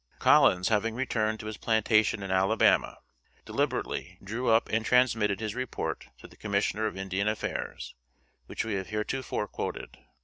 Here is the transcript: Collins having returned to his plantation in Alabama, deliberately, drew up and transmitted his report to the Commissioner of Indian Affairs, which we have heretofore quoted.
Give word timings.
Collins 0.17 0.69
having 0.69 0.95
returned 0.95 1.39
to 1.39 1.45
his 1.45 1.57
plantation 1.57 2.23
in 2.23 2.31
Alabama, 2.31 2.97
deliberately, 3.45 4.17
drew 4.23 4.49
up 4.49 4.67
and 4.67 4.83
transmitted 4.83 5.39
his 5.39 5.53
report 5.53 6.07
to 6.17 6.27
the 6.27 6.35
Commissioner 6.35 6.87
of 6.87 6.97
Indian 6.97 7.27
Affairs, 7.27 7.93
which 8.47 8.65
we 8.65 8.73
have 8.73 8.87
heretofore 8.89 9.47
quoted. 9.47 9.99